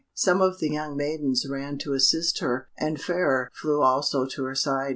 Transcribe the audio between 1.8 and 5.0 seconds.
assist her, and Fairer flew also to her side.